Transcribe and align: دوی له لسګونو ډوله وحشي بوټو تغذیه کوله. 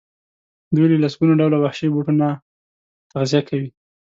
دوی 0.75 0.85
له 0.91 0.97
لسګونو 1.03 1.37
ډوله 1.39 1.57
وحشي 1.59 1.87
بوټو 1.93 2.13
تغذیه 3.11 3.41
کوله. 3.47 3.69